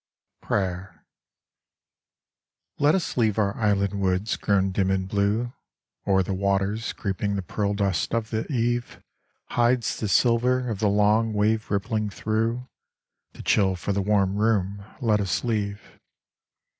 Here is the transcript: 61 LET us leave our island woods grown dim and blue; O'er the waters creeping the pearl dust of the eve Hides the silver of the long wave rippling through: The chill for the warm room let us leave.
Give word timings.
61 0.41 0.87
LET 2.79 2.95
us 2.95 3.17
leave 3.17 3.37
our 3.37 3.55
island 3.55 4.01
woods 4.01 4.35
grown 4.35 4.71
dim 4.71 4.89
and 4.89 5.07
blue; 5.07 5.53
O'er 6.07 6.23
the 6.23 6.33
waters 6.33 6.91
creeping 6.91 7.35
the 7.35 7.43
pearl 7.43 7.75
dust 7.75 8.15
of 8.15 8.31
the 8.31 8.51
eve 8.51 8.99
Hides 9.49 9.97
the 9.99 10.07
silver 10.07 10.67
of 10.69 10.79
the 10.79 10.89
long 10.89 11.33
wave 11.33 11.69
rippling 11.69 12.09
through: 12.09 12.67
The 13.33 13.43
chill 13.43 13.75
for 13.75 13.93
the 13.93 14.01
warm 14.01 14.37
room 14.37 14.83
let 15.01 15.19
us 15.19 15.43
leave. 15.43 15.99